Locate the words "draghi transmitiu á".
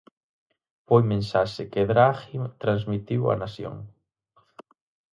1.91-3.33